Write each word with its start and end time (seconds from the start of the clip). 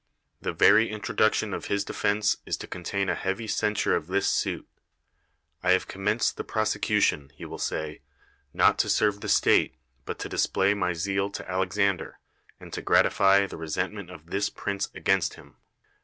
The 0.41 0.51
very 0.51 0.89
introduction 0.89 1.53
of 1.53 1.65
his 1.65 1.85
defense 1.85 2.37
is 2.43 2.57
to 2.57 2.65
con 2.67 2.81
tain 2.81 3.07
a 3.07 3.13
heavy 3.13 3.45
censure 3.45 3.95
of 3.95 4.07
this 4.07 4.27
suit. 4.27 4.67
I 5.61 5.73
have 5.73 5.87
com 5.87 6.03
menced 6.05 6.33
the 6.37 6.43
prosecution, 6.43 7.29
he 7.35 7.45
will 7.45 7.59
say, 7.59 8.01
not 8.51 8.79
to 8.79 8.89
serve 8.89 9.21
the 9.21 9.29
state, 9.29 9.75
but 10.05 10.17
to 10.17 10.27
display 10.27 10.73
my 10.73 10.93
zeal 10.95 11.29
to 11.29 11.47
Alexander, 11.47 12.17
and 12.59 12.73
to 12.73 12.81
gratify 12.81 13.45
the 13.45 13.57
resentment 13.57 14.09
of 14.09 14.25
this 14.31 14.49
prince 14.49 14.89
against 14.95 15.35
him. 15.35 15.57